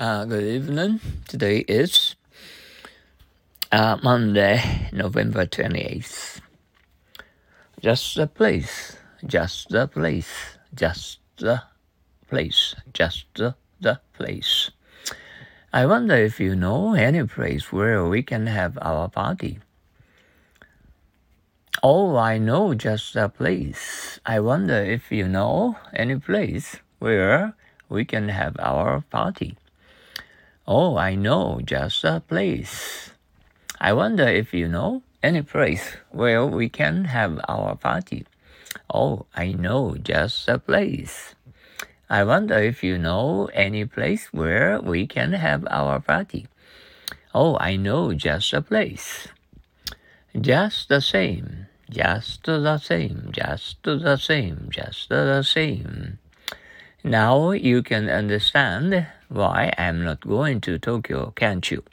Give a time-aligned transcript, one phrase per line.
[0.00, 0.98] Uh, good evening.
[1.28, 2.16] Today is
[3.70, 6.40] uh, Monday, November 28th.
[7.82, 11.64] Just the place, just the place, just the
[12.30, 14.70] place, just the, the place.
[15.70, 19.58] I wonder if you know any place where we can have our party.
[21.82, 24.18] Oh, I know just the place.
[24.24, 27.52] I wonder if you know any place where
[27.90, 29.58] we can have our party.
[30.72, 33.10] Oh, I know just a place.
[33.80, 38.24] I wonder if you know any place where we can have our party.
[38.88, 41.34] Oh, I know just a place.
[42.08, 46.46] I wonder if you know any place where we can have our party.
[47.34, 49.26] Oh, I know just a place.
[50.40, 56.20] Just the same, just the same, just the same, just the same.
[57.02, 61.84] Now you can understand why I'm not going to Tokyo, can't you?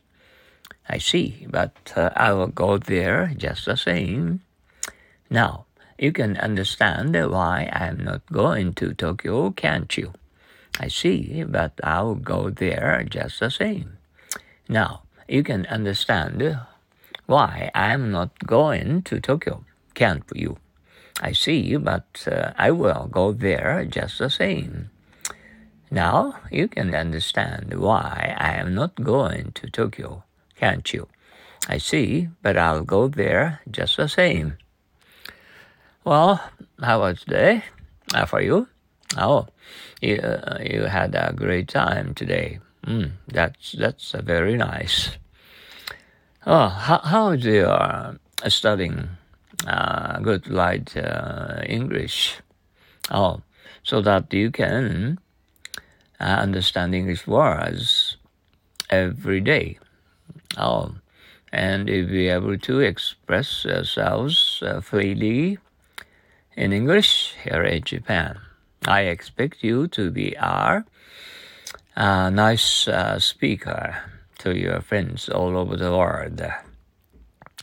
[0.90, 4.42] I see, but uh, I will go there just the same.
[5.30, 5.66] Now
[6.00, 10.14] you can understand why I'm not going to Tokyo, can't you?
[10.80, 13.98] I see, but I'll go there just the same.
[14.68, 16.60] Now you can understand
[17.26, 20.58] why I'm not going to Tokyo, can't you?
[21.22, 24.92] I see, but uh, I will go there just the same.
[25.90, 30.24] Now you can understand why I am not going to Tokyo,
[30.56, 31.08] can't you?
[31.70, 34.58] I see, but I'll go there just the same.
[36.04, 36.42] Well,
[36.82, 37.64] how was today
[38.14, 38.68] uh, for you?
[39.18, 39.48] Oh,
[40.02, 42.60] you, uh, you had a great time today.
[42.86, 45.18] Mm, that's that's uh, very nice.
[46.46, 49.10] Oh, how, how is your studying
[49.66, 52.38] uh, good light uh, English?
[53.12, 53.42] Oh,
[53.84, 55.20] so that you can
[56.20, 58.18] uh, understanding English words
[58.90, 59.78] every day.
[60.58, 60.96] Oh,
[61.52, 65.58] and if we are able to express ourselves uh, freely
[66.56, 68.40] in English here in Japan,
[68.86, 70.86] I expect you to be our
[71.96, 73.98] uh, nice uh, speaker
[74.40, 76.42] to your friends all over the world.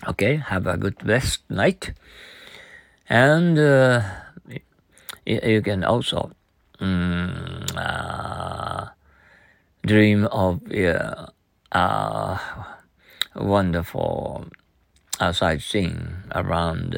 [0.07, 1.93] Okay, have a good blessed night,
[3.09, 4.03] and uh,
[5.25, 6.33] you can also
[6.81, 7.65] um,
[9.85, 11.27] dream of uh,
[11.73, 12.39] uh,
[13.37, 14.47] wonderful
[15.21, 16.97] uh, sightseeing around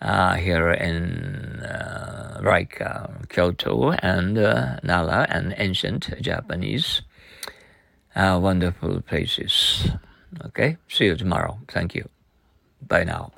[0.00, 1.62] uh, here in
[2.42, 7.02] like uh, Kyoto and uh, Nara and ancient Japanese
[8.14, 9.88] uh, wonderful places.
[10.46, 11.58] Okay, see you tomorrow.
[11.68, 12.08] Thank you.
[12.86, 13.32] Bye now.